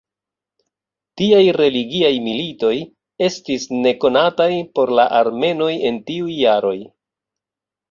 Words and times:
Tiaj 1.21 1.41
religiaj 1.57 2.09
militoj 2.29 2.73
estis 3.29 3.69
nekonataj 3.85 4.49
por 4.81 4.95
la 5.01 5.07
armenoj 5.23 5.71
en 5.93 6.03
tiuj 6.11 6.35
jaroj. 6.41 6.77